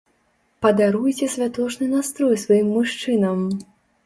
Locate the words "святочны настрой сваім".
1.33-2.67